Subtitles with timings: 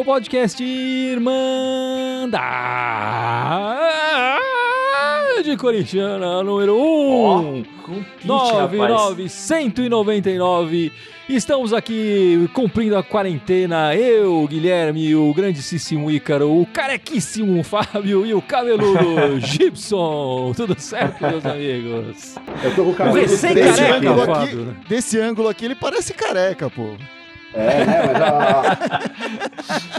[0.00, 2.40] É o podcast Irmandade
[5.58, 7.64] Corintiana número 1.
[7.82, 10.90] Com pitch, 99199.
[11.28, 13.94] Estamos aqui cumprindo a quarentena.
[13.94, 20.54] Eu, Guilherme, o grandíssimo Ícaro, o carequíssimo Fábio e o cabeludo Gibson.
[20.56, 22.36] Tudo certo, meus amigos?
[22.64, 24.06] Eu tô com o cabelo careca, aqui.
[24.06, 24.56] ângulo aqui,
[24.88, 26.94] desse ângulo aqui, ele parece careca, pô.
[27.54, 28.02] É, né?
[28.06, 29.90] Mas, ó, ó.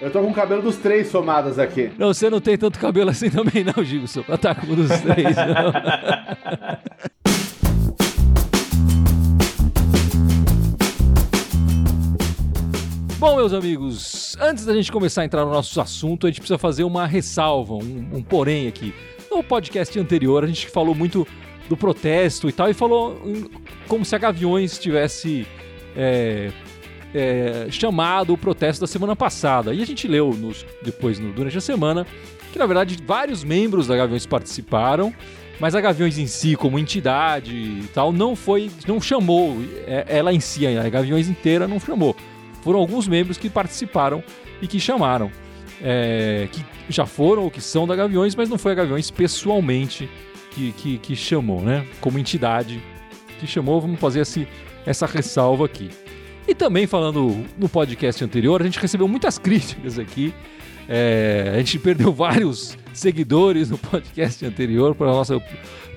[0.00, 1.90] Eu tô com o cabelo dos três somadas aqui.
[1.98, 4.22] Não, você não tem tanto cabelo assim também, não, Gibson.
[4.22, 5.72] Pra estar com um dos três, não.
[13.18, 16.58] Bom, meus amigos, antes da gente começar a entrar no nosso assunto, a gente precisa
[16.58, 18.94] fazer uma ressalva, um, um porém aqui.
[19.30, 21.26] No podcast anterior, a gente falou muito
[21.66, 23.18] do protesto e tal, e falou
[23.88, 25.46] como se a Gaviões tivesse
[25.96, 26.52] é,
[27.16, 29.72] é, chamado o protesto da semana passada.
[29.72, 32.06] E a gente leu nos- depois, no- durante a semana,
[32.52, 35.12] que na verdade vários membros da Gaviões participaram,
[35.58, 40.32] mas a Gaviões em si, como entidade e tal, não foi, não chamou, é- ela
[40.32, 42.14] em si, a Gaviões inteira não chamou.
[42.62, 44.22] Foram alguns membros que participaram
[44.60, 45.30] e que chamaram.
[45.82, 50.08] é, que já foram ou que são da Gaviões, mas não foi a Gaviões pessoalmente
[50.52, 51.84] que, que, que chamou, né?
[52.00, 52.82] Como entidade
[53.38, 54.48] que chamou, vamos fazer esse,
[54.86, 55.90] essa ressalva aqui.
[56.48, 60.32] E também falando no podcast anterior, a gente recebeu muitas críticas aqui.
[60.88, 65.42] É, a gente perdeu vários seguidores no podcast anterior para nossa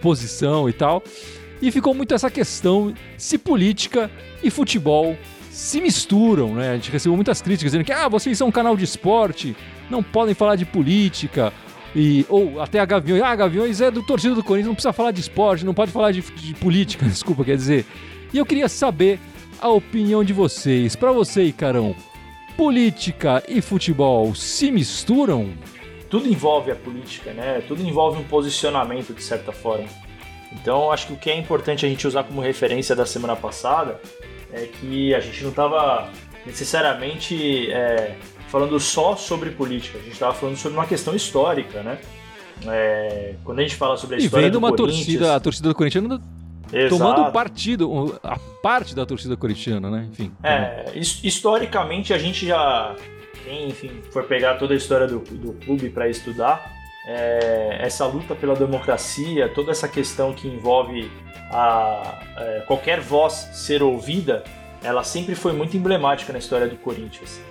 [0.02, 1.04] posição e tal.
[1.62, 4.10] E ficou muito essa questão se política
[4.42, 5.16] e futebol
[5.52, 6.72] se misturam, né?
[6.72, 9.56] A gente recebeu muitas críticas dizendo que ah, vocês são um canal de esporte,
[9.90, 11.52] não podem falar de política.
[11.96, 15.12] E, ou até a Gaviões, ah, Gaviões é do torcida do Corinthians, não precisa falar
[15.12, 17.86] de esporte, não pode falar de, de política, desculpa, quer dizer.
[18.34, 19.20] E eu queria saber
[19.62, 20.96] a opinião de vocês.
[20.96, 21.96] Pra você, Icarão,
[22.56, 25.52] política e futebol se misturam?
[26.10, 27.62] Tudo envolve a política, né?
[27.68, 29.88] Tudo envolve um posicionamento, de certa forma.
[30.52, 34.00] Então, acho que o que é importante a gente usar como referência da semana passada
[34.52, 36.10] é que a gente não estava
[36.46, 38.16] necessariamente é,
[38.48, 42.00] falando só sobre política, a gente estava falando sobre uma questão histórica, né?
[42.68, 45.40] É, quando a gente fala sobre a E história vendo do uma Corinthians, torcida, a
[45.40, 46.20] torcida do Corinthians
[46.74, 50.08] exato, tomando partido, a parte da torcida corintiana, né?
[50.12, 50.32] Enfim.
[50.44, 52.96] É, his- historicamente a gente já,
[53.44, 56.72] quem enfim, for pegar toda a história do, do clube para estudar,
[57.08, 61.12] é, essa luta pela democracia, toda essa questão que envolve
[61.52, 64.44] a, é, qualquer voz ser ouvida,
[64.84, 67.42] ela sempre foi muito emblemática na história do Corinthians.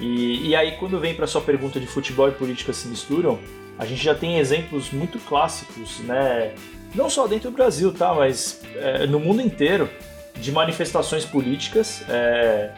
[0.00, 3.38] E, e aí quando vem para sua pergunta de futebol e política se misturam,
[3.78, 6.54] a gente já tem exemplos muito clássicos, né?
[6.96, 8.14] Não só dentro do Brasil, tá?
[8.14, 9.88] Mas é, no mundo inteiro
[10.40, 12.72] de manifestações políticas é,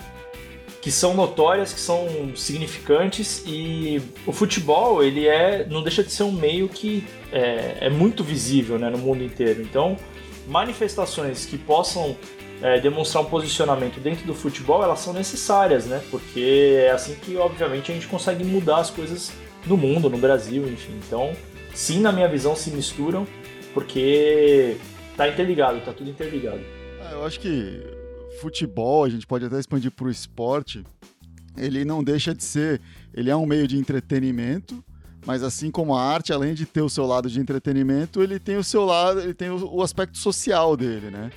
[0.80, 6.24] que são notórias, que são significantes e o futebol ele é não deixa de ser
[6.24, 9.62] um meio que é, é muito visível né, no mundo inteiro.
[9.62, 9.96] Então
[10.48, 12.16] manifestações que possam
[12.60, 16.02] é, demonstrar um posicionamento dentro do futebol elas são necessárias, né?
[16.10, 19.30] Porque é assim que obviamente a gente consegue mudar as coisas
[19.64, 20.98] no mundo, no Brasil, enfim.
[21.06, 21.32] Então
[21.72, 23.26] sim, na minha visão se misturam
[23.78, 24.76] porque
[25.16, 26.60] tá interligado, tá tudo interligado.
[27.00, 27.80] Ah, Eu acho que
[28.40, 30.82] futebol, a gente pode até expandir para o esporte,
[31.56, 32.80] ele não deixa de ser,
[33.14, 34.82] ele é um meio de entretenimento,
[35.24, 38.56] mas assim como a arte, além de ter o seu lado de entretenimento, ele tem
[38.56, 41.30] o seu lado, ele tem o, o aspecto social dele, né?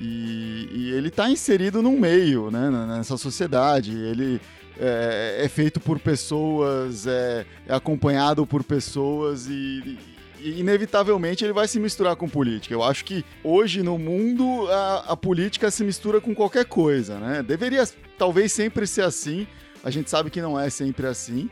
[0.00, 3.92] E, e ele está inserido num meio, né, nessa sociedade.
[3.92, 4.40] Ele
[4.78, 9.98] é, é feito por pessoas, é, é acompanhado por pessoas e,
[10.44, 12.74] inevitavelmente ele vai se misturar com política.
[12.74, 17.42] Eu acho que hoje no mundo a, a política se mistura com qualquer coisa, né?
[17.42, 17.84] Deveria
[18.18, 19.46] talvez sempre ser assim.
[19.82, 21.48] A gente sabe que não é sempre assim,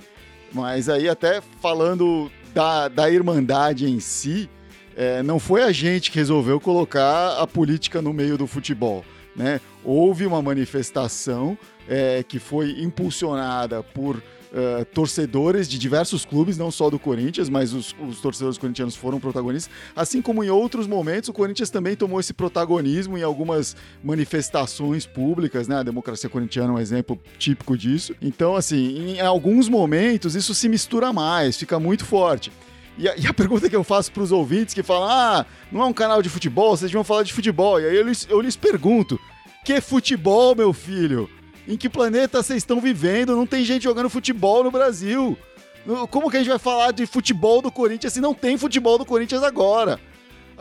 [0.52, 4.48] mas aí até falando da, da irmandade em si,
[4.96, 9.04] é, não foi a gente que resolveu colocar a política no meio do futebol.
[9.34, 9.60] Né?
[9.82, 11.56] Houve uma manifestação
[11.88, 14.22] é, que foi impulsionada por
[14.52, 19.18] é, torcedores de diversos clubes, não só do Corinthians, mas os, os torcedores corintianos foram
[19.18, 19.72] protagonistas.
[19.96, 25.66] Assim como em outros momentos, o Corinthians também tomou esse protagonismo em algumas manifestações públicas,
[25.66, 25.76] né?
[25.76, 28.14] A democracia corintiana é um exemplo típico disso.
[28.20, 32.52] Então, assim, em alguns momentos isso se mistura mais, fica muito forte.
[32.98, 35.80] E a, e a pergunta que eu faço para os ouvintes que falam: ah, não
[35.80, 37.80] é um canal de futebol, vocês deviam falar de futebol.
[37.80, 39.18] E aí eu lhes, eu lhes pergunto:
[39.64, 41.28] que futebol, meu filho?
[41.66, 43.36] Em que planeta vocês estão vivendo?
[43.36, 45.36] Não tem gente jogando futebol no Brasil.
[46.10, 49.04] Como que a gente vai falar de futebol do Corinthians se não tem futebol do
[49.04, 49.98] Corinthians agora?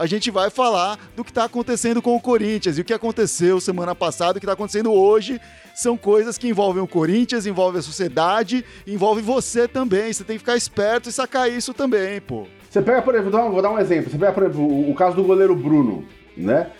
[0.01, 2.77] a gente vai falar do que está acontecendo com o Corinthians.
[2.77, 5.39] E o que aconteceu semana passada, o que está acontecendo hoje,
[5.75, 10.12] são coisas que envolvem o Corinthians, envolvem a sociedade, envolve você também.
[10.12, 12.48] Você tem que ficar esperto e sacar isso também, pô.
[12.69, 14.09] Você pega, por exemplo, vou dar um, exemplo.
[14.09, 16.06] Você pega, por exemplo, o caso do goleiro Bruno,
[16.36, 16.71] né?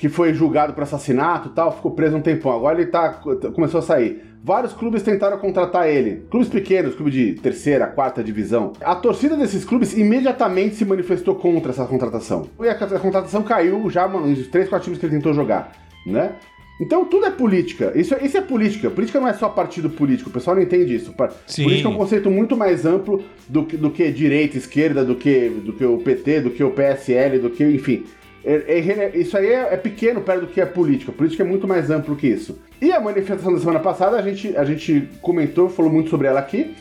[0.00, 2.52] Que foi julgado por assassinato e tal, ficou preso um tempão.
[2.52, 3.20] Agora ele tá,
[3.54, 4.22] começou a sair.
[4.42, 6.24] Vários clubes tentaram contratar ele.
[6.30, 8.72] Clubes pequenos, clube de terceira, quarta divisão.
[8.80, 12.48] A torcida desses clubes imediatamente se manifestou contra essa contratação.
[12.58, 15.72] E a, a contratação caiu já nos três, quatro times que ele tentou jogar,
[16.06, 16.36] né?
[16.80, 17.92] Então tudo é política.
[17.94, 18.88] Isso, isso é política.
[18.88, 20.30] Política não é só partido político.
[20.30, 21.14] O pessoal não entende isso.
[21.46, 21.64] Sim.
[21.64, 25.50] Política é um conceito muito mais amplo do que, do que direita, esquerda, do que,
[25.50, 28.06] do que o PT, do que o PSL, do que, enfim.
[28.44, 31.12] É, é, isso aí é, é, pequeno perto do que é política.
[31.12, 32.58] Política é muito mais amplo que isso.
[32.80, 36.40] E a manifestação da semana passada, a gente, a gente comentou, falou muito sobre ela
[36.40, 36.74] aqui,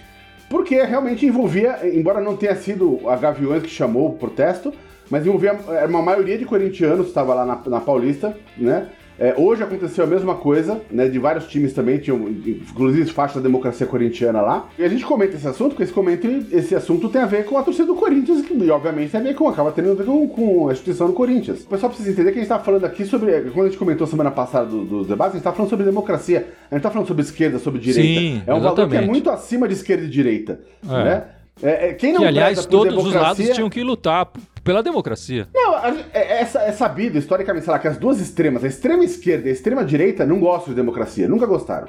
[0.49, 4.73] porque realmente envolvia, embora não tenha sido a Gaviões que chamou o protesto,
[5.09, 5.53] mas envolvia
[5.87, 8.87] uma maioria de corintianos que estava lá na, na Paulista, né?
[9.19, 11.09] É, hoje aconteceu a mesma coisa, né?
[11.09, 14.69] De vários times também, tinham, inclusive faixa da democracia corintiana lá.
[14.77, 17.57] E a gente comenta esse assunto, porque esse, comento, esse assunto tem a ver com
[17.57, 20.27] a torcida do Corinthians, que obviamente tem a ver com, acaba tendo a ver com,
[20.27, 21.63] com a instituição do Corinthians.
[21.63, 23.41] O pessoal precisa entender que a gente tá falando aqui sobre.
[23.51, 26.47] Quando a gente comentou semana passada dos do debates, a gente tá falando sobre democracia.
[26.71, 28.21] A gente tá falando sobre esquerda, sobre direita.
[28.21, 28.75] Sim, é um exatamente.
[28.75, 30.61] valor que é muito acima de esquerda e direita.
[30.87, 31.03] É.
[31.03, 31.23] Né?
[31.61, 34.31] É, é, quem não Que, aliás, todos os lados tinham que lutar
[34.69, 35.47] pela democracia.
[35.51, 39.47] Não, é, é, é sabido historicamente, sei lá, que as duas extremas, a extrema esquerda
[39.47, 41.87] e a extrema direita, não gostam de democracia, nunca gostaram.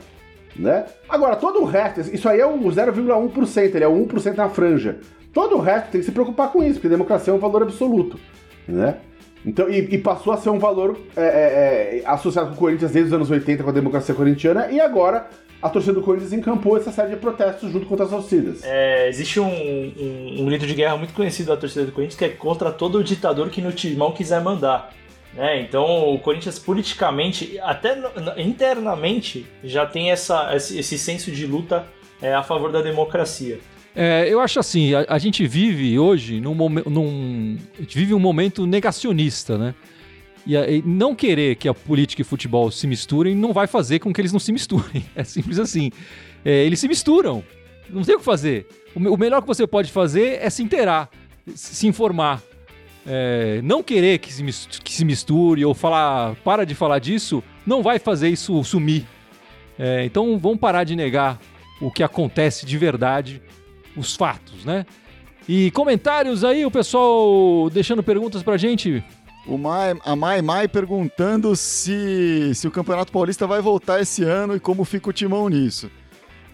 [0.57, 0.87] Né?
[1.07, 4.99] Agora, todo o resto, isso aí é o 0,1%, ele é o 1% na franja.
[5.31, 8.19] Todo o resto tem que se preocupar com isso, porque democracia é um valor absoluto.
[8.67, 8.97] Né?
[9.45, 12.93] Então, e, e passou a ser um valor é, é, é, associado com o Corinthians
[12.93, 15.29] desde os anos 80 com a democracia corintiana, e agora
[15.63, 18.63] a torcida do Corinthians encampou essa série de protestos junto com outras torcidas.
[18.65, 22.25] É, existe um, um, um grito de guerra muito conhecido da torcida do Corinthians que
[22.25, 24.93] é contra todo ditador que no timão quiser mandar.
[25.35, 25.61] né?
[25.61, 27.99] então o Corinthians politicamente, até
[28.39, 31.87] internamente, já tem essa, esse, esse senso de luta
[32.23, 33.59] é, a favor da democracia.
[33.95, 38.67] É, eu acho assim, a, a gente vive hoje num, a gente vive um momento
[38.67, 39.75] negacionista, né?
[40.47, 44.13] E, e não querer que a política e futebol se misturem não vai fazer com
[44.13, 45.05] que eles não se misturem.
[45.15, 45.91] É simples assim.
[46.45, 47.43] É, eles se misturam.
[47.89, 48.67] Não tem o que fazer.
[48.95, 51.11] O, o melhor que você pode fazer é se inteirar,
[51.55, 52.41] se informar.
[53.07, 57.43] É, não querer que se, mis- que se misture ou falar, para de falar disso,
[57.67, 59.05] não vai fazer isso sumir.
[59.79, 61.41] É, então vamos parar de negar
[61.81, 63.43] o que acontece de verdade,
[63.97, 64.87] os fatos, né?
[65.49, 69.03] E comentários aí, o pessoal deixando perguntas pra gente.
[69.47, 74.55] O Mai, a Mai Mai perguntando se, se o Campeonato Paulista vai voltar esse ano
[74.55, 75.91] e como fica o timão nisso.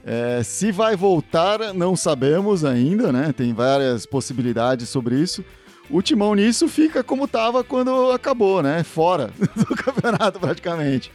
[0.05, 3.35] É, se vai voltar, não sabemos ainda, né?
[3.37, 5.45] Tem várias possibilidades sobre isso.
[5.91, 8.85] O timão nisso fica como estava quando acabou, né?
[8.85, 11.11] Fora do campeonato, praticamente.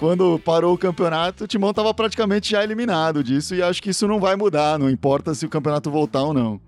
[0.00, 4.08] Quando parou o campeonato, o timão estava praticamente já eliminado disso e acho que isso
[4.08, 6.58] não vai mudar, não importa se o campeonato voltar ou não.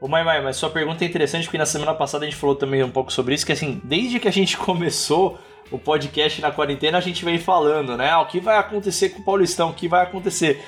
[0.00, 2.54] Ô Mai Mai, mas sua pergunta é interessante porque na semana passada a gente falou
[2.54, 5.40] também um pouco sobre isso, que assim, desde que a gente começou
[5.72, 8.16] o podcast na quarentena, a gente vem falando, né?
[8.18, 10.62] O que vai acontecer com o Paulistão, o que vai acontecer.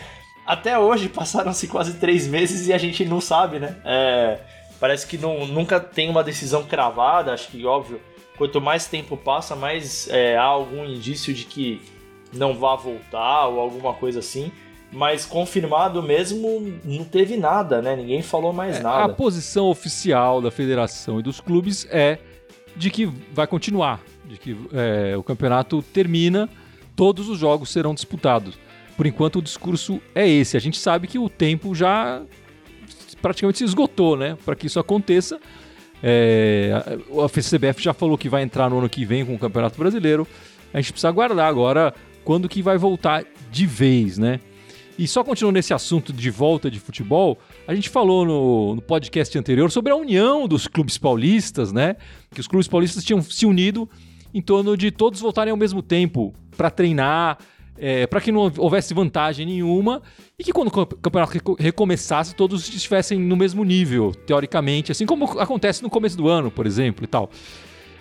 [0.44, 3.76] Até hoje passaram-se quase três meses e a gente não sabe, né?
[3.84, 4.40] É,
[4.80, 8.00] parece que não, nunca tem uma decisão cravada, acho que óbvio,
[8.36, 11.93] quanto mais tempo passa, mais é, há algum indício de que
[12.34, 14.50] não vá voltar ou alguma coisa assim.
[14.92, 17.96] Mas confirmado mesmo, não teve nada, né?
[17.96, 19.12] Ninguém falou mais É, A nada.
[19.14, 22.18] posição oficial da federação e dos clubes é
[22.76, 26.48] de que vai continuar, de que é, o campeonato termina,
[26.94, 28.56] todos os jogos serão disputados.
[28.96, 30.56] Por enquanto o discurso é esse.
[30.56, 32.22] A gente sabe que o tempo já
[33.20, 34.36] praticamente se esgotou, né?
[34.44, 35.40] Para que isso aconteça.
[36.02, 36.70] É,
[37.18, 39.76] a a CBF já falou que vai entrar no ano que vem com o Campeonato
[39.78, 40.26] Brasileiro.
[40.72, 44.40] A gente precisa aguardar agora quando que vai voltar de vez, né?
[44.96, 49.36] E só continuando nesse assunto de volta de futebol, a gente falou no, no podcast
[49.36, 51.96] anterior sobre a união dos clubes paulistas, né?
[52.32, 53.88] Que os clubes paulistas tinham se unido
[54.32, 57.38] em torno de todos voltarem ao mesmo tempo para treinar,
[58.08, 60.00] para que não houvesse vantagem nenhuma
[60.38, 65.06] e que quando o camp- campeonato reco- recomeçasse todos estivessem no mesmo nível, teoricamente, assim
[65.06, 67.28] como acontece no começo do ano, por exemplo, e tal.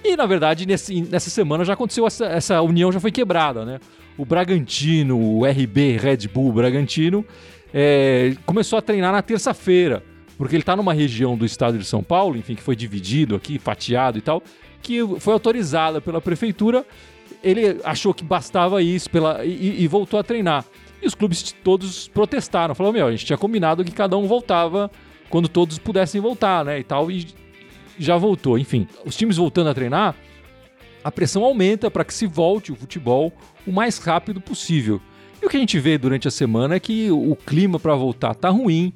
[0.04, 3.80] E na verdade, nesse- nessa semana já aconteceu essa, essa união já foi quebrada, né?
[4.18, 7.26] O Bragantino, o RB Red Bull Bragantino,
[7.74, 10.04] é, começou a treinar na terça-feira,
[10.38, 13.58] porque ele está numa região do estado de São Paulo, enfim, que foi dividido aqui,
[13.58, 14.44] fatiado e tal,
[14.82, 16.86] que foi autorizada pela prefeitura.
[17.44, 20.66] Ele achou que bastava isso pela, e, e voltou a treinar.
[21.02, 24.90] E os clubes todos protestaram, falaram: Meu, a gente tinha combinado que cada um voltava
[25.30, 26.80] quando todos pudessem voltar, né?
[26.80, 27.12] E tal.
[27.12, 27.28] E
[27.98, 28.58] já voltou.
[28.58, 30.16] Enfim, os times voltando a treinar,
[31.04, 33.34] a pressão aumenta para que se volte o futebol
[33.68, 35.02] o mais rápido possível.
[35.42, 38.34] E o que a gente vê durante a semana é que o clima para voltar
[38.34, 38.94] tá ruim.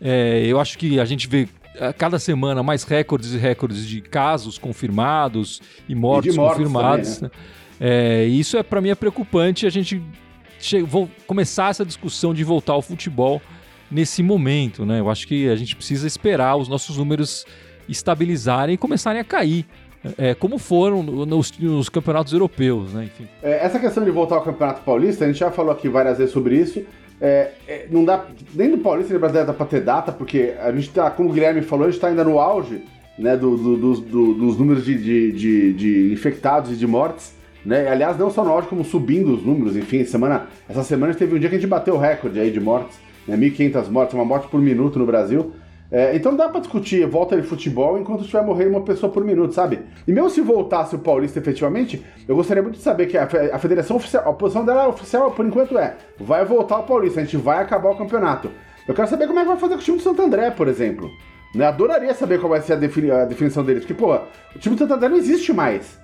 [0.00, 1.48] É, eu acho que a gente vê
[1.80, 7.14] a cada semana mais recordes e recordes de casos confirmados e mortes, e mortes confirmados.
[7.16, 7.38] Também, né?
[7.80, 8.22] né?
[8.22, 9.66] é, isso é para mim é preocupante.
[9.66, 10.00] A gente
[10.86, 13.42] vou começar essa discussão de voltar ao futebol
[13.90, 15.00] nesse momento, né?
[15.00, 17.44] Eu acho que a gente precisa esperar os nossos números
[17.88, 19.66] estabilizarem e começarem a cair.
[20.16, 23.04] É, como foram nos, nos, campeonatos europeus, né?
[23.04, 23.28] Enfim.
[23.42, 26.32] É, essa questão de voltar ao Campeonato Paulista, a gente já falou aqui várias vezes
[26.32, 26.84] sobre isso.
[27.20, 30.70] É, é, não dá, nem do Paulista nem Brasileiro dá pra ter data, porque a
[30.70, 32.80] gente tá, como o Guilherme falou, a gente tá ainda no auge
[33.18, 37.34] né, do, do, do, dos números de, de, de, de, infectados e de mortes.
[37.64, 37.88] Né?
[37.88, 39.76] Aliás, não só no auge, como subindo os números.
[39.76, 42.60] Enfim, semana, essa semana teve um dia que a gente bateu o recorde aí de
[42.60, 45.52] mortes, né, 1.500 mortes, uma morte por minuto no Brasil.
[45.90, 49.54] É, então dá para discutir volta de futebol enquanto estiver morrendo uma pessoa por minuto,
[49.54, 49.80] sabe?
[50.06, 53.58] E mesmo se voltasse o Paulista efetivamente, eu gostaria muito de saber que a, a
[53.58, 57.38] federação oficial, a posição dela oficial por enquanto é: vai voltar o Paulista, a gente
[57.38, 58.50] vai acabar o campeonato.
[58.86, 60.68] Eu quero saber como é que vai fazer com o time do Santo André, por
[60.68, 61.10] exemplo.
[61.54, 61.66] Né?
[61.66, 64.78] Adoraria saber qual vai ser a, defini a definição deles, porque, pô, o time do
[64.78, 65.98] Santo André não existe mais.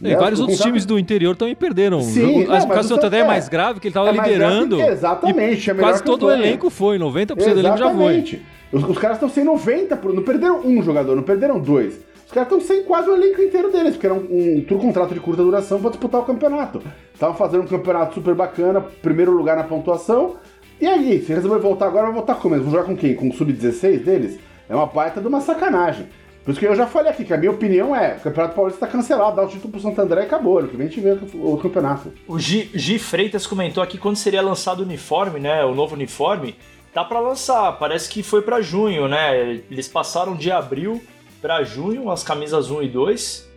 [0.00, 0.16] E né?
[0.16, 2.00] vários outros times do interior também perderam.
[2.02, 4.80] Sim, não, o caso do Santo André é mais grave, que ele estava é liderando.
[4.80, 5.70] exatamente.
[5.70, 7.54] É quase todo o elenco foi, 90% exatamente.
[7.54, 8.42] do elenco já foi.
[8.74, 12.00] Os, os caras estão sem 90, não perderam um jogador, não perderam dois.
[12.26, 15.14] Os caras estão sem quase o elenco inteiro deles, porque era um, um, um contrato
[15.14, 16.82] de curta duração para disputar o campeonato.
[17.12, 20.34] Estavam fazendo um campeonato super bacana, primeiro lugar na pontuação.
[20.80, 22.58] E aí, se resolver voltar agora, vai voltar como?
[22.60, 23.14] Vão jogar com quem?
[23.14, 24.40] Com o sub-16 deles?
[24.68, 26.08] É uma baita de uma sacanagem.
[26.44, 28.84] Por isso que eu já falei aqui, que a minha opinião é: o Campeonato Paulista
[28.84, 30.58] está cancelado, dá o título pro Santo André e acabou.
[30.58, 32.12] Ano que vem a gente vê o campeonato.
[32.26, 35.64] O G, G Freitas comentou aqui quando seria lançado o uniforme, né?
[35.64, 36.56] O novo uniforme.
[36.94, 39.60] Tá para lançar, parece que foi para junho, né?
[39.68, 41.02] Eles passaram de abril
[41.42, 43.54] para junho as camisas 1 e 2.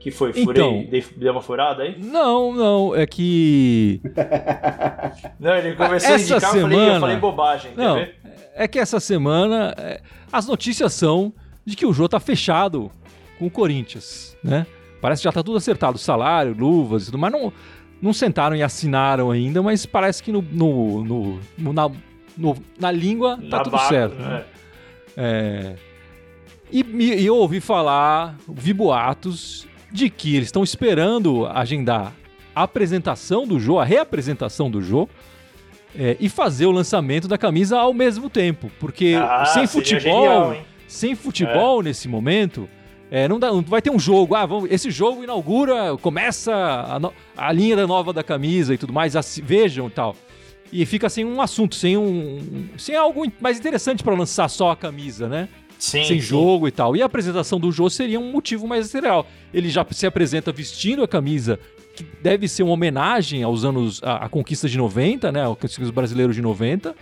[0.00, 0.32] Que foi?
[0.32, 0.62] Furei?
[0.62, 1.96] Então, dei, dei uma furada aí?
[1.98, 4.00] Não, não, é que.
[5.38, 6.74] não, ele começou essa a indicar, semana...
[6.74, 8.16] eu, falei, eu falei bobagem, não, ver?
[8.54, 10.00] É que essa semana é,
[10.32, 11.32] as notícias são
[11.64, 12.90] de que o Jô tá fechado
[13.38, 14.66] com o Corinthians, né?
[15.00, 17.52] Parece que já tá tudo acertado, salário, luvas e tudo, mas não,
[18.02, 21.90] não sentaram e assinaram ainda, mas parece que no, no, no, no na,
[22.36, 24.16] no, na língua tá na tudo barca, certo.
[24.16, 24.44] Né?
[25.16, 25.74] É.
[26.70, 32.12] E, e eu ouvi falar, vi boatos de que eles estão esperando agendar
[32.54, 35.08] a apresentação do Jô, a reapresentação do Jô,
[35.96, 38.70] é, e fazer o lançamento da camisa ao mesmo tempo.
[38.80, 40.56] Porque ah, sem futebol, genial,
[40.88, 41.84] sem futebol é.
[41.84, 42.68] nesse momento,
[43.10, 44.34] é, não, dá, não vai ter um jogo.
[44.34, 48.78] Ah, vamos, esse jogo inaugura, começa a, no, a linha da nova da camisa e
[48.78, 49.14] tudo mais.
[49.42, 50.16] vejam e tal
[50.74, 52.68] e fica sem um assunto, sem um.
[52.76, 55.48] sem algo mais interessante para lançar só a camisa, né?
[55.78, 56.20] Sim, sem sim.
[56.20, 56.96] jogo e tal.
[56.96, 59.24] E a apresentação do jogo seria um motivo mais material.
[59.52, 61.60] Ele já se apresenta vestindo a camisa,
[61.94, 64.00] que deve ser uma homenagem aos anos.
[64.02, 65.44] à, conquista de 90, né?
[65.44, 66.92] Ao conquista brasileiro de 90.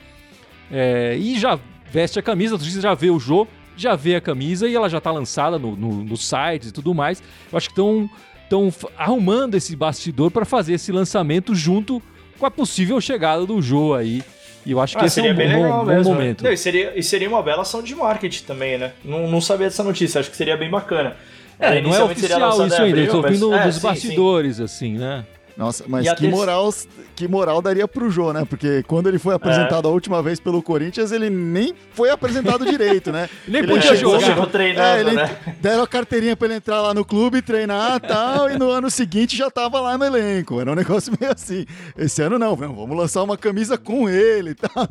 [0.71, 1.59] É, e já
[1.91, 4.99] veste a camisa, você já vê o jogo, já vê a camisa e ela já
[4.99, 7.23] está lançada no, no, no sites e tudo mais.
[7.51, 8.11] Eu acho que estão
[8.43, 12.03] estão arrumando esse bastidor para fazer esse lançamento junto
[12.43, 14.21] com a possível chegada do Jô aí.
[14.67, 16.03] E eu acho que ah, esse é um bom, bom né?
[16.03, 16.43] momento.
[16.43, 18.93] Não, e, seria, e seria uma bela ação de marketing também, né?
[19.05, 21.17] Não, não sabia dessa notícia, acho que seria bem bacana.
[21.59, 24.65] É, não é oficial isso ainda, estou ouvindo é, dos bastidores, sim.
[24.65, 25.25] assim, né?
[25.57, 26.73] Nossa, mas que moral,
[27.15, 28.45] que moral daria pro Jô, né?
[28.49, 29.91] Porque quando ele foi apresentado é.
[29.91, 33.29] a última vez pelo Corinthians, ele nem foi apresentado direito, né?
[33.47, 34.27] nem ele podia chegou, jogar.
[34.27, 35.37] Chegou treinando, é, ele né?
[35.61, 38.91] Deram a carteirinha pra ele entrar lá no clube, treinar e tal, e no ano
[38.91, 40.61] seguinte já tava lá no elenco.
[40.61, 41.67] Era um negócio meio assim.
[41.97, 44.89] Esse ano não, vamos lançar uma camisa com ele e tal.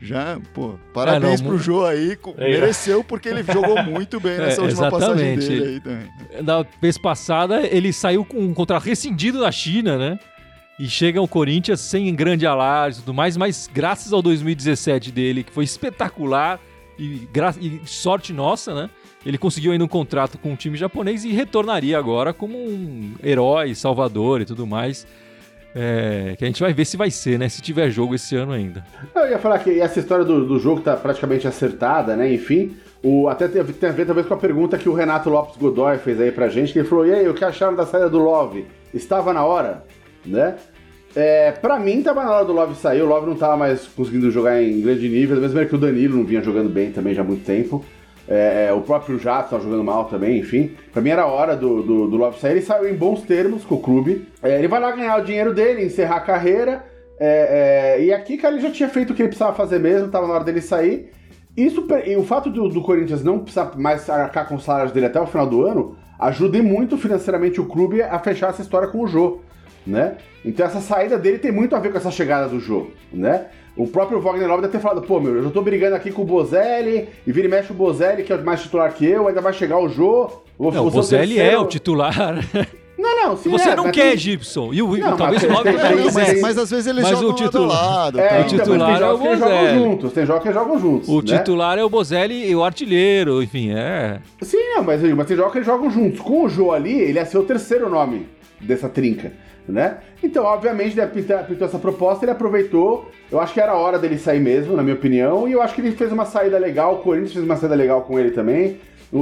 [0.00, 2.16] Já, pô, parabéns é, não, pro Jô aí.
[2.36, 5.00] Mereceu porque ele jogou muito bem nessa é, última exatamente.
[5.00, 6.44] passagem dele aí também.
[6.44, 10.18] Na vez passada, ele saiu com um contrato rescindido da China né?
[10.78, 15.42] E chega o Corinthians sem grande alarde e tudo mais, mas graças ao 2017 dele,
[15.42, 16.60] que foi espetacular
[16.98, 17.28] e,
[17.60, 18.90] e sorte nossa, né?
[19.26, 23.74] Ele conseguiu ainda um contrato com um time japonês e retornaria agora como um herói,
[23.74, 25.06] salvador e tudo mais.
[25.74, 27.48] É, que a gente vai ver se vai ser, né?
[27.48, 28.84] Se tiver jogo esse ano ainda.
[29.14, 32.32] Eu ia falar que essa história do, do jogo tá praticamente acertada, né?
[32.32, 35.56] Enfim, o, até tem, tem a ver talvez com a pergunta que o Renato Lopes
[35.56, 38.08] Godoy fez aí pra gente, que ele falou: e aí, o que acharam da saída
[38.08, 38.66] do Love?
[38.92, 39.84] Estava na hora,
[40.24, 40.56] né?
[41.16, 43.02] É, pra mim, tava na hora do Love sair.
[43.02, 45.78] O Love não tava mais conseguindo jogar em grande nível, da mesma maneira que o
[45.78, 47.84] Danilo não vinha jogando bem também já há muito tempo.
[48.28, 50.72] É, é o próprio Jato tava jogando mal também, enfim.
[50.92, 52.52] Pra mim era hora do, do, do Love sair.
[52.52, 54.28] Ele saiu em bons termos com o clube.
[54.42, 56.84] É, ele vai lá ganhar o dinheiro dele, encerrar a carreira.
[57.18, 60.08] É, é, e aqui, cara, ele já tinha feito o que ele precisava fazer mesmo,
[60.08, 61.10] tava na hora dele sair.
[61.56, 65.06] Isso, e o fato do, do Corinthians não precisar mais arcar com os salários dele
[65.06, 69.00] até o final do ano ajuda muito financeiramente o clube a fechar essa história com
[69.00, 69.40] o Jô,
[69.86, 70.16] né?
[70.44, 73.46] Então essa saída dele tem muito a ver com essa chegada do Jô, né?
[73.76, 76.22] O próprio Wagner Love deve ter falado, pô, meu, eu já tô brigando aqui com
[76.22, 79.40] o Bozelli, e vira e mexe o Bozelli, que é mais titular que eu, ainda
[79.40, 80.28] vai chegar o Jô.
[80.58, 82.14] Não, o Bozelli é o titular.
[82.98, 84.16] Não, não, sim, Você é, não quer, tem...
[84.16, 84.72] Gibson.
[84.72, 87.34] E o, não, talvez o Love mas, mas, mas, às vezes eles mas jogam o
[87.34, 89.38] titular, lado, é, o então, titular é o Bozelli.
[89.38, 91.08] Jogam juntos, tem jogos que jogam juntos.
[91.08, 91.38] O né?
[91.38, 94.18] titular é o Bozelli e o artilheiro, enfim, é.
[94.42, 96.20] Sim, não, mas, mas tem jogos que eles jogam juntos.
[96.20, 98.28] Com o Jô ali, ele ia ser o terceiro nome
[98.60, 99.32] dessa trinca
[99.68, 99.98] né?
[100.22, 103.10] Então, obviamente, ele pintou essa proposta, ele aproveitou.
[103.30, 105.74] Eu acho que era a hora dele sair mesmo, na minha opinião, e eu acho
[105.74, 106.94] que ele fez uma saída legal.
[106.94, 108.78] O Corinthians fez uma saída legal com ele também.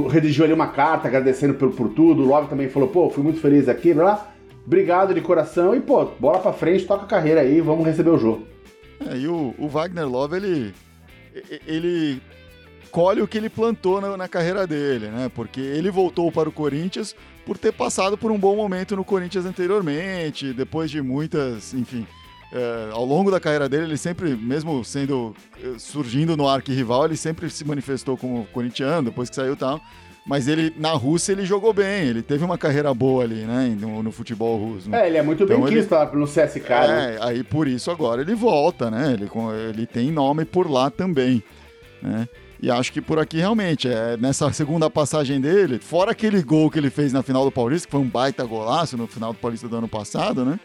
[0.09, 2.23] Redigiu ali uma carta agradecendo por, por tudo.
[2.23, 4.33] O Love também falou: pô, fui muito feliz aqui, lá.
[4.65, 8.17] Obrigado de coração e, pô, bola pra frente, toca a carreira aí, vamos receber o
[8.17, 8.45] jogo.
[9.09, 10.73] É, e o, o Wagner Love, ele.
[11.67, 12.19] Ele
[12.91, 15.29] colhe o que ele plantou na, na, carreira dele, né?
[15.33, 17.15] Porque ele voltou para o Corinthians
[17.45, 22.07] por ter passado por um bom momento no Corinthians anteriormente, depois de muitas, enfim,
[22.51, 27.17] é, ao longo da carreira dele, ele sempre, mesmo sendo eh, surgindo no arquirrival, ele
[27.17, 29.81] sempre se manifestou como corintiano, depois que saiu tal.
[30.25, 34.03] Mas ele, na Rússia, ele jogou bem, ele teve uma carreira boa ali, né, no,
[34.03, 34.93] no futebol russo.
[34.93, 37.17] É, ele é muito então bem quisto no CSK, É, né?
[37.21, 39.29] aí por isso agora ele volta, né, ele,
[39.69, 41.41] ele tem nome por lá também,
[42.01, 42.27] né.
[42.61, 46.79] E acho que por aqui realmente, é, nessa segunda passagem dele, fora aquele gol que
[46.79, 49.69] ele fez na final do Paulista, que foi um baita golaço no final do Paulista
[49.69, 50.59] do ano passado, né?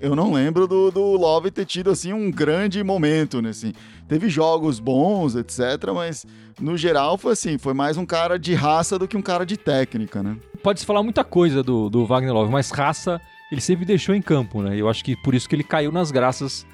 [0.00, 3.50] Eu não lembro do, do Love ter tido assim um grande momento, né?
[3.50, 3.72] Assim,
[4.06, 6.24] teve jogos bons, etc, mas
[6.60, 9.56] no geral foi assim, foi mais um cara de raça do que um cara de
[9.56, 10.36] técnica, né?
[10.62, 13.20] Pode-se falar muita coisa do, do Wagner Love, mas raça
[13.50, 14.76] ele sempre deixou em campo, né?
[14.76, 16.64] Eu acho que por isso que ele caiu nas graças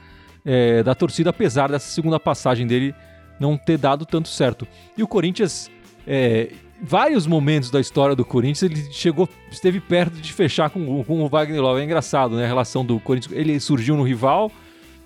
[0.45, 2.95] é, da torcida, apesar dessa segunda passagem dele
[3.41, 4.67] não ter dado tanto certo.
[4.97, 5.71] E o Corinthians,
[6.07, 6.51] é,
[6.83, 11.29] vários momentos da história do Corinthians, ele chegou, esteve perto de fechar com, com o
[11.29, 11.81] Wagner Love.
[11.81, 12.45] É engraçado, né?
[12.45, 13.37] A relação do Corinthians.
[13.37, 14.51] Ele surgiu no rival,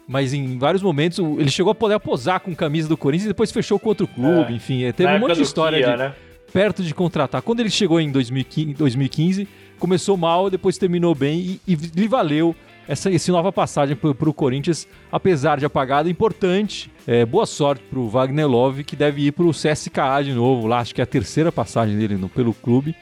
[0.07, 3.51] mas em vários momentos ele chegou a poder posar com camisa do Corinthians e depois
[3.51, 4.53] fechou com outro clube.
[4.53, 4.57] É.
[4.57, 6.15] Enfim, é, teve Na um monte de história Kia, de, né?
[6.53, 7.43] perto de contratar.
[7.43, 12.55] Quando ele chegou em 2015, 2015 começou mal, depois terminou bem e, e lhe valeu
[12.93, 16.91] essa, essa nova passagem para o Corinthians, apesar de apagada, importante.
[17.07, 20.67] É, boa sorte para o Wagner Love, que deve ir para o CSKA de novo.
[20.67, 22.95] Lá acho que é a terceira passagem dele no, pelo clube.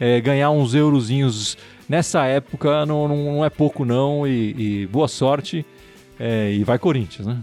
[0.00, 1.56] É, ganhar uns eurozinhos
[1.88, 4.26] nessa época não, não, não é pouco não.
[4.26, 5.64] E, e boa sorte.
[6.18, 7.38] É, e vai Corinthians, né?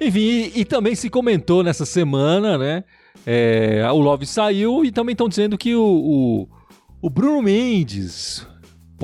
[0.00, 2.82] Enfim, e, e, também se comentou nessa semana, né?
[3.26, 6.48] É, o Love saiu e também estão dizendo que o, o,
[7.02, 8.46] o Bruno Mendes,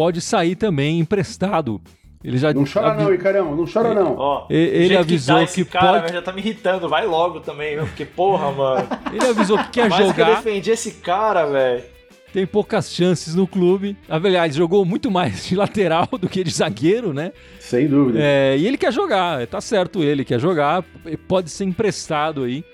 [0.00, 1.78] pode sair também emprestado.
[2.24, 3.02] Ele já não chora avi...
[3.02, 4.16] não, Icarão, não chora não.
[4.16, 6.14] Ó, ele avisou que, que cara, pode...
[6.14, 7.84] já tá me irritando, vai logo também, viu?
[7.84, 8.88] porque porra, mano.
[9.12, 10.14] ele avisou que quer Mais jogar.
[10.14, 11.84] que eu defendi esse cara, velho.
[12.32, 13.94] Tem poucas chances no clube.
[14.08, 17.34] Aliás, jogou muito mais de lateral do que de zagueiro, né?
[17.58, 18.20] Sem dúvida.
[18.22, 20.82] É, e ele quer jogar, tá certo ele quer jogar,
[21.28, 22.64] pode ser emprestado aí.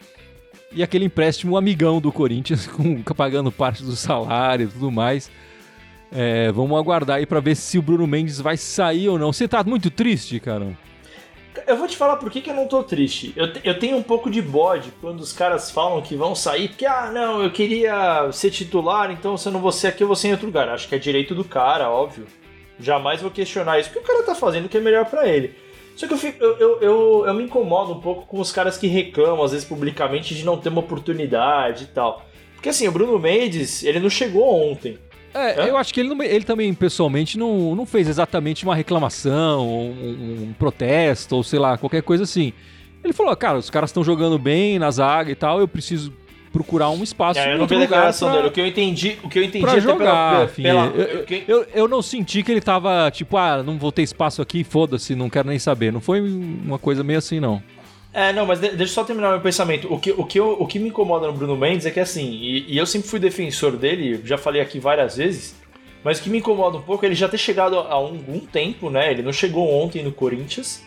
[0.73, 5.29] E aquele empréstimo amigão do Corinthians, com, pagando parte do salário e tudo mais.
[6.19, 9.35] É, vamos aguardar aí para ver se o Bruno Mendes vai sair ou não.
[9.35, 10.67] Você tá muito triste, cara?
[11.67, 13.35] Eu vou te falar por que, que eu não tô triste.
[13.37, 16.87] Eu, eu tenho um pouco de bode quando os caras falam que vão sair, porque,
[16.87, 20.17] ah, não, eu queria ser titular, então se eu não vou ser aqui, eu vou
[20.17, 20.71] ser em outro lugar.
[20.71, 22.27] Acho que é direito do cara, óbvio.
[22.81, 25.55] Jamais vou questionar isso, porque o cara tá fazendo o que é melhor para ele.
[25.97, 28.87] Só que eu, fico, eu, eu, eu, me incomodo um pouco com os caras que
[28.87, 32.25] reclamam, às vezes publicamente, de não ter uma oportunidade e tal.
[32.55, 34.99] Porque assim, o Bruno Mendes, ele não chegou ontem.
[35.37, 39.69] É, eu acho que ele, não, ele também, pessoalmente, não, não fez exatamente uma reclamação,
[39.69, 42.53] um, um, protesto, ou sei lá, qualquer coisa assim.
[43.05, 46.13] Ele falou, cara, os caras estão jogando bem na zaga e tal, eu preciso
[46.51, 47.39] procurar um espaço.
[47.39, 48.49] É, eu não vi a declaração pra, dele.
[48.49, 51.67] O que eu entendi, o que eu entendi pra jogar, pela, pela, eu, eu, eu,
[51.75, 55.29] eu, não senti que ele tava tipo, ah, não vou ter espaço aqui, foda-se, não
[55.29, 55.93] quero nem saber.
[55.93, 57.63] Não foi uma coisa meio assim, não.
[58.17, 59.93] É, não, mas deixa eu só terminar meu pensamento.
[59.93, 62.31] O que, o que, eu, o que me incomoda no Bruno Mendes é que, assim,
[62.31, 65.55] e, e, eu sempre fui defensor dele, já falei aqui várias vezes,
[66.03, 68.89] mas o que me incomoda um pouco é ele já ter chegado há algum tempo,
[68.89, 69.11] né?
[69.11, 70.83] Ele não chegou ontem no Corinthians.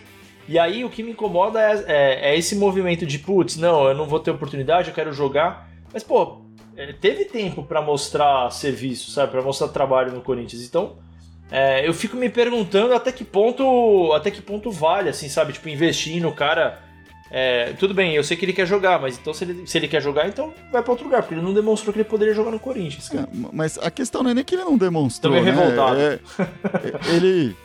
[0.47, 3.93] E aí o que me incomoda é, é, é esse movimento de, putz, não, eu
[3.93, 5.69] não vou ter oportunidade, eu quero jogar.
[5.93, 6.41] Mas, pô,
[6.75, 9.33] é, teve tempo para mostrar serviço, sabe?
[9.33, 10.63] para mostrar trabalho no Corinthians.
[10.63, 10.97] Então,
[11.51, 15.53] é, eu fico me perguntando até que ponto até que ponto vale, assim, sabe?
[15.53, 16.88] Tipo, investir no cara
[17.31, 19.87] é, tudo bem, eu sei que ele quer jogar, mas então se ele, se ele
[19.87, 22.51] quer jogar, então vai para outro lugar, porque ele não demonstrou que ele poderia jogar
[22.51, 23.11] no Corinthians.
[23.13, 25.33] É, mas a questão não é nem que ele não demonstrou.
[25.33, 25.51] Também né?
[25.51, 25.99] revoltado.
[25.99, 27.55] É, é, ele.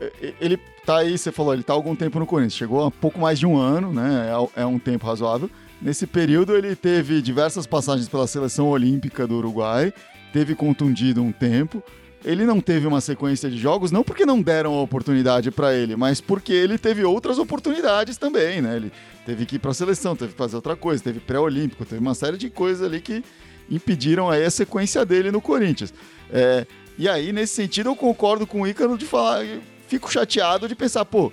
[0.00, 2.54] É, ele tá aí, você falou, ele tá há algum tempo no Corinthians.
[2.54, 4.32] Chegou há pouco mais de um ano, né?
[4.56, 5.48] É, é um tempo razoável.
[5.80, 9.92] Nesse período, ele teve diversas passagens pela seleção olímpica do Uruguai,
[10.32, 11.82] teve contundido um tempo.
[12.24, 15.96] Ele não teve uma sequência de jogos, não porque não deram a oportunidade para ele,
[15.96, 18.76] mas porque ele teve outras oportunidades também, né?
[18.76, 18.92] Ele
[19.24, 22.14] teve que ir para a seleção, teve que fazer outra coisa, teve pré-olímpico, teve uma
[22.14, 23.24] série de coisas ali que
[23.70, 25.94] impediram aí a sequência dele no Corinthians.
[26.30, 26.66] É,
[26.98, 29.46] e aí, nesse sentido, eu concordo com o Ícaro de falar,
[29.88, 31.32] fico chateado de pensar, pô,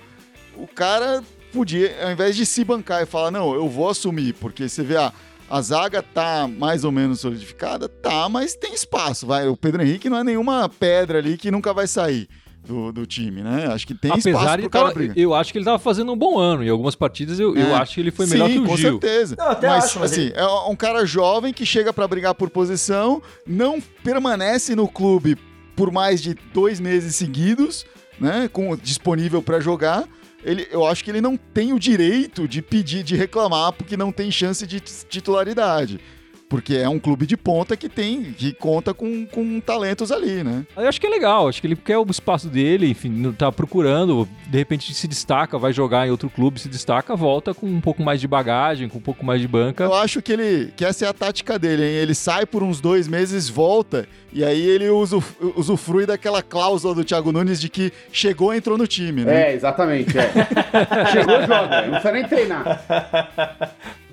[0.56, 1.22] o cara
[1.52, 4.96] podia, ao invés de se bancar e falar, não, eu vou assumir, porque você vê,
[4.96, 5.12] a,
[5.50, 9.48] a zaga tá mais ou menos solidificada, tá, mas tem espaço, vai.
[9.48, 12.28] O Pedro Henrique não é nenhuma pedra ali que nunca vai sair.
[12.66, 13.66] Do, do time, né?
[13.68, 15.16] Acho que tem Apesar espaço de pro cara tava- brigar.
[15.16, 16.62] eu acho que ele tava fazendo um bom ano.
[16.62, 17.74] Em algumas partidas eu, eu É.
[17.76, 18.90] acho que ele foi melhor Sim, que o com Gil.
[19.00, 19.36] certeza.
[19.38, 22.34] Não, até mas, acho, mas assim, ele- é um cara jovem que chega pra brigar
[22.34, 25.38] por posição, não permanece no clube
[25.74, 27.86] por mais de dois meses seguidos,
[28.20, 28.50] né?
[28.52, 30.04] Com disponível pra jogar.
[30.44, 34.12] Ele, eu acho que ele não tem o direito de pedir, de reclamar, porque não
[34.12, 36.00] tem chance de titularidade.
[36.48, 40.64] Porque é um clube de ponta que tem, que conta com, com talentos ali, né?
[40.76, 43.52] Eu acho que é legal, acho que ele quer o espaço dele, enfim, não tá
[43.52, 47.80] procurando, de repente se destaca, vai jogar em outro clube, se destaca, volta com um
[47.80, 49.84] pouco mais de bagagem, com um pouco mais de banca.
[49.84, 51.94] Eu acho que ele que essa é a tática dele, hein?
[51.96, 55.22] Ele sai por uns dois meses, volta, e aí ele usu,
[55.56, 59.50] usufrui daquela cláusula do Thiago Nunes de que chegou e entrou no time, né?
[59.50, 60.30] É, exatamente, é.
[61.12, 62.84] Chegou e joga, não precisa nem treinar.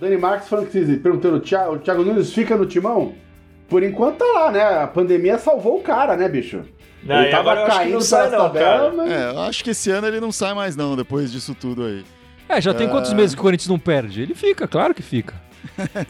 [0.09, 0.49] Dani Marques
[1.01, 3.13] perguntando, o Thiago, o Thiago Nunes fica no timão?
[3.67, 4.61] Por enquanto tá lá, né?
[4.63, 6.61] A pandemia salvou o cara, né, bicho?
[7.03, 8.93] Não, ele tava caindo não sai não, tabelas, cara.
[8.95, 9.11] mas...
[9.11, 12.03] É, eu acho que esse ano ele não sai mais não, depois disso tudo aí.
[12.47, 14.21] É, já tem quantos meses que o Corinthians não perde?
[14.21, 15.33] Ele fica, claro que fica.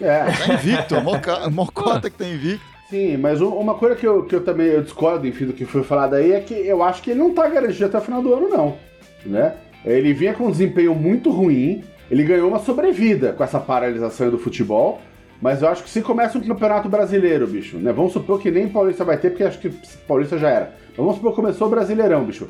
[0.01, 2.63] É, Tá invicto, a moca- a mocota que tá invicto.
[2.89, 5.65] sim, mas um- uma coisa que eu, que eu também eu discordo, enfim, do que
[5.65, 8.21] foi falado aí é que eu acho que ele não tá garantido até o final
[8.21, 8.77] do ano, não.
[9.25, 9.53] Né?
[9.85, 14.37] Ele vinha com um desempenho muito ruim, ele ganhou uma sobrevida com essa paralisação do
[14.37, 15.01] futebol,
[15.41, 17.91] mas eu acho que se começa um campeonato brasileiro, bicho, né?
[17.91, 19.69] Vamos supor que nem Paulista vai ter, porque acho que
[20.07, 20.73] Paulista já era.
[20.89, 22.47] Mas vamos supor que começou o Brasileirão, bicho.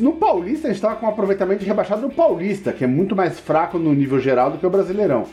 [0.00, 3.38] No Paulista, a gente tava com um aproveitamento rebaixado no Paulista, que é muito mais
[3.38, 5.26] fraco no nível geral do que o Brasileirão.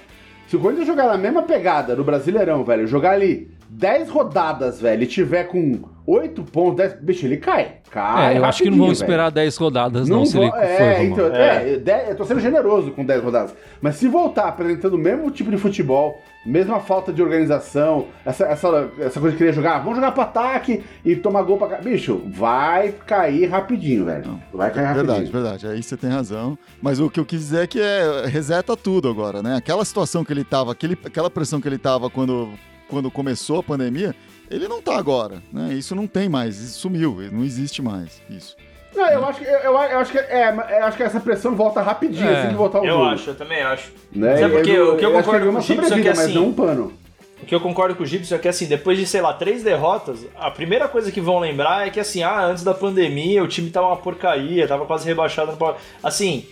[0.47, 5.03] Se o Corinthians jogar na mesma pegada no Brasileirão, velho, jogar ali 10 rodadas, velho,
[5.03, 5.79] e tiver com
[6.11, 7.75] 8 pontos, 10, bicho, ele cai.
[7.91, 8.35] Cai.
[8.35, 10.93] é, eu acho que não vão esperar 10 rodadas, não, Não se ele for é,
[10.97, 11.03] mal.
[11.03, 13.53] então, é, dez- eu tô sendo generoso com 10 rodadas.
[13.81, 18.89] Mas se voltar apresentando o mesmo tipo de futebol, mesma falta de organização, essa, essa,
[18.99, 21.77] essa coisa de querer jogar, "Ah, vamos jogar pro ataque e tomar gol pra cá.
[21.77, 24.39] Bicho, vai cair rapidinho, velho.
[24.53, 25.07] Vai cair rapidinho.
[25.15, 25.67] Verdade, verdade.
[25.67, 26.57] Aí você tem razão.
[26.81, 29.55] Mas o que eu quis dizer é que é, reseta tudo agora, né?
[29.55, 32.49] Aquela situação que ele tava, aquele, aquela pressão que ele tava quando,
[32.87, 34.15] quando começou a pandemia,
[34.49, 35.73] ele não tá agora, né?
[35.73, 38.55] Isso não tem mais, isso sumiu, não existe mais isso.
[38.95, 41.55] Não, eu acho que, eu, eu- eu acho que, é, eu acho que essa pressão
[41.55, 43.05] volta rapidinho, É, assim que voltar o Eu jogo.
[43.05, 43.91] acho, eu também acho.
[44.11, 44.31] Né?
[44.31, 46.09] Mas é porque Eu- o que eu acho concordo é com o Gibson é que,
[46.09, 46.93] mas assim, não um pano.
[47.41, 49.63] O que eu concordo com o Gibson é que, assim, depois de, sei lá, três
[49.63, 53.47] derrotas, a primeira coisa que vão lembrar é que, assim, ah, antes da pandemia o
[53.47, 55.55] time tava uma porcaria, tava quase rebaixado.
[56.03, 56.45] Assim,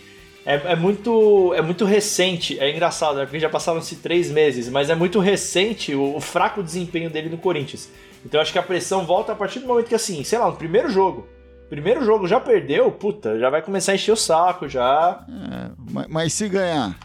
[0.48, 3.24] é, é muito é muito recente, é engraçado, né?
[3.26, 7.36] Porque já passaram-se três meses, mas é muito recente o, o fraco desempenho dele no
[7.36, 7.90] Corinthians.
[8.24, 10.56] Então acho que a pressão volta a partir do momento que, assim, sei lá, no
[10.56, 11.26] primeiro jogo.
[11.68, 15.22] Primeiro jogo já perdeu, puta, já vai começar a encher o saco, já.
[15.28, 16.96] É, mas, mas se ganhar,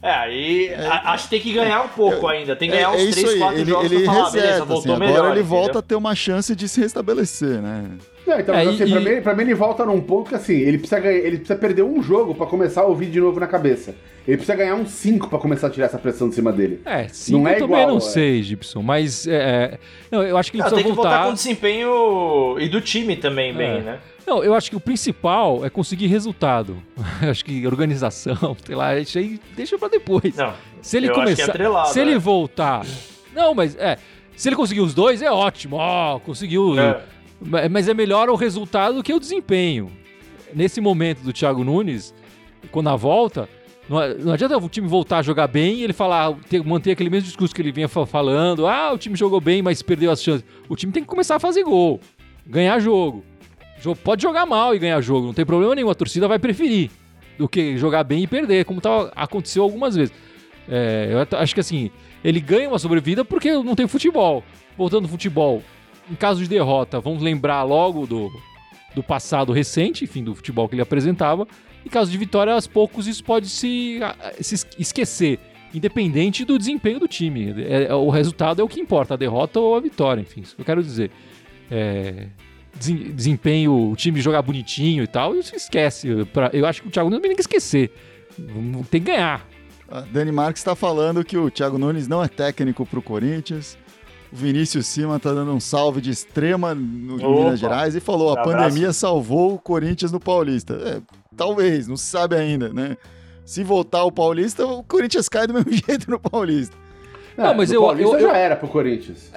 [0.00, 2.54] É, aí a- acho que tem que ganhar um pouco ainda.
[2.54, 4.40] Tem que ganhar é, uns é 3, aí, 4 ele, jogos ele pra falar, reseta,
[4.42, 5.32] beleza, assim, voltou agora melhor.
[5.32, 5.78] ele volta entendeu?
[5.80, 7.90] a ter uma chance de se restabelecer, né?
[8.30, 10.54] Não, então, É, assim, e- pra, mim, pra mim ele volta num ponto que assim,
[10.56, 13.46] ele precisa, ganhar- ele precisa perder um jogo pra começar a ouvir de novo na
[13.46, 13.94] cabeça.
[14.26, 16.80] Ele precisa ganhar uns 5 pra começar a tirar essa pressão de cima dele.
[16.84, 18.00] É, cinco Não é eu também igual, não é.
[18.00, 19.78] sei, Gibson, mas é, é,
[20.10, 21.28] não, eu acho que ele Não, tem precisa que voltar voltar.
[21.28, 23.80] com desempenho e do time também, bem, É.
[23.80, 23.98] né?
[24.26, 26.76] Não, eu acho que o principal é conseguir resultado.
[27.22, 30.36] Eu acho que organização, sei lá, isso aí deixa pra depois.
[30.36, 32.86] Não, Se ele eu acho que é começar, atrelado, se ele voltar,
[33.34, 33.96] não, mas é,
[34.36, 36.74] se ele conseguir os dois é ótimo, ó, conseguiu.
[37.40, 39.90] Ma- Mas é melhor o resultado do que o desempenho.
[40.54, 42.12] Nesse momento do Thiago Nunes,
[42.72, 43.48] quando a volta,
[43.88, 47.26] não, adianta o time voltar a jogar bem e ele falar, ter- manter aquele mesmo
[47.28, 50.44] discurso que ele vinha fa- falando, ah, o time jogou bem, mas perdeu as chances.
[50.68, 52.00] O time tem que começar a fazer gol,
[52.46, 53.24] ganhar jogo.
[53.80, 55.88] Jo- Pode jogar mal e ganhar jogo, não tem problema nenhum.
[55.90, 56.90] A torcida vai preferir
[57.38, 60.12] do que jogar bem e perder, como tá, aconteceu algumas vezes.
[60.68, 61.90] É, eu acho que assim,
[62.22, 64.44] ele ganha uma sobrevida porque não tem futebol.
[64.76, 65.62] Voltando ao futebol,
[66.10, 68.30] em caso de derrota, vamos lembrar logo do,
[68.94, 71.46] do passado recente, enfim, do futebol que ele apresentava.
[71.84, 74.00] Em caso de vitória, aos poucos isso pode se,
[74.40, 75.38] se es- esquecer,
[75.72, 77.54] independente do desempenho do time.
[77.62, 80.54] É- é- o resultado é o que importa, a derrota ou a vitória, enfim, isso
[80.56, 81.10] que eu quero dizer.
[81.70, 82.26] É,
[82.76, 86.08] desempenho, o time jogar bonitinho e tal, isso esquece.
[86.52, 87.92] Eu acho que o Thiago Nunes tem que esquecer.
[88.90, 89.46] Tem que ganhar.
[89.90, 93.76] A Dani Marques está falando que o Thiago Nunes não é técnico para o Corinthians.
[94.32, 97.28] O Vinícius Cima está dando um salve de extrema no Opa.
[97.28, 98.50] Minas Gerais e falou: a Abraço.
[98.68, 100.74] pandemia salvou o Corinthians no Paulista.
[100.74, 101.00] É,
[101.36, 102.96] talvez, não se sabe ainda, né?
[103.44, 106.76] Se voltar o Paulista, o Corinthians cai do mesmo jeito no Paulista.
[107.36, 109.32] Não, mas o eu- Paulista eu- já era pro Corinthians.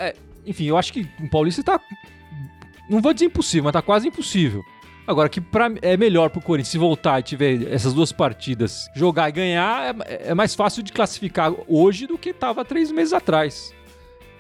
[0.46, 1.80] Enfim, eu acho que o Paulista tá.
[2.90, 4.62] Não vou dizer impossível, mas tá quase impossível.
[5.08, 9.28] Agora, que pra, é melhor pro Corinthians se voltar e tiver essas duas partidas, jogar
[9.30, 13.74] e ganhar, é, é mais fácil de classificar hoje do que tava três meses atrás.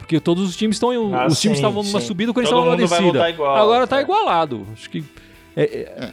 [0.03, 0.93] Porque todos os times estão.
[0.93, 2.05] em- Ah, os times sim, estavam numa sim.
[2.07, 3.29] subida, o Corinthians estava numa descida.
[3.29, 4.01] igual, Agora tá é.
[4.01, 4.67] igualado.
[4.73, 5.01] Acho que.
[5.55, 6.11] é- é-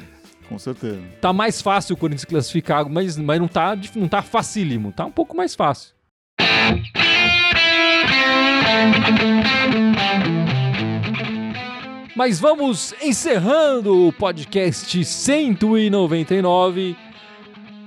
[0.48, 1.00] Com certeza.
[1.20, 4.92] tá mais fácil o Corinthians classificar, mas, mas não, tá, não tá facílimo.
[4.92, 5.90] Tá um pouco mais fácil.
[12.16, 16.96] Mas vamos encerrando o podcast 199.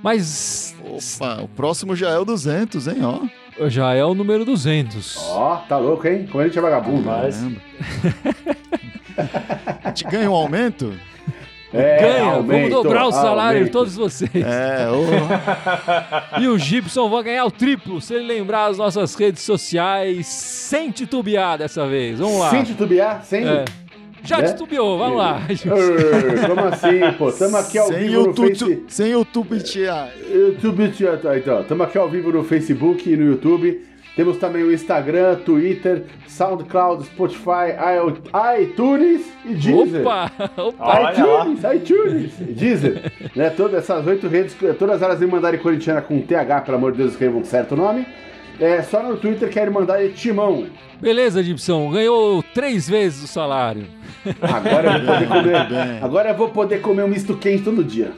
[0.02, 3.20] Mas Opa, o próximo já é o 200, hein, ó.
[3.68, 5.16] Já é o número 200.
[5.30, 6.26] Ó, tá louco, hein?
[6.30, 7.02] Como a gente é vagabundo.
[7.02, 7.60] Mas- Caramba.
[9.84, 10.92] A gente ganha um aumento?
[11.72, 13.72] É, Ganha, aumento, vamos dobrar o salário de aumento.
[13.72, 14.30] todos vocês.
[14.34, 16.38] É, ô.
[16.40, 20.92] E o Gibson vai ganhar o triplo se ele lembrar as nossas redes sociais sem
[20.92, 22.20] titubear dessa vez.
[22.20, 22.50] Vamos lá.
[22.50, 23.24] Sem titubear?
[23.24, 23.44] Sem?
[23.48, 23.64] É.
[24.24, 24.44] Já Né?
[24.48, 25.40] titubeou, vamos lá.
[26.48, 27.30] Como assim, pô?
[27.30, 28.82] Tamo aqui ao sem vivo no YouTube, Face...
[28.88, 30.08] sem YouTube tia.
[30.32, 30.92] YouTube,
[31.36, 33.84] então, estamos aqui ao vivo no Facebook e no YouTube.
[34.16, 37.74] Temos também o Instagram, Twitter, SoundCloud, Spotify,
[38.62, 40.02] iTunes e Deezer.
[40.02, 40.30] Opa!
[40.56, 41.12] Opa!
[41.12, 43.12] ITunes, iTunes, Deezer.
[43.34, 46.98] né, todas essas oito redes, todas elas em Mandari Corintiana com TH, pelo amor de
[46.98, 48.06] Deus, escrevam um certo nome.
[48.60, 50.66] É, só no Twitter quero mandar ele timão.
[51.00, 53.86] Beleza, Gibson, ganhou três vezes o salário.
[54.40, 58.12] Agora eu vou poder comer, agora eu vou poder comer um misto quente todo dia.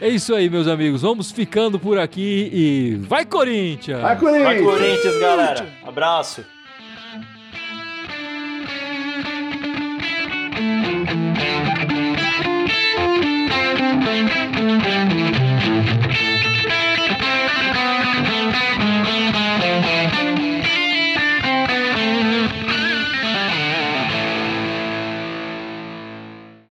[0.00, 1.02] É isso aí, meus amigos.
[1.02, 4.00] Vamos ficando por aqui e vai Corinthians!
[4.00, 5.66] Vai Corinthians, vai, Corinthians galera.
[5.86, 6.42] Abraço.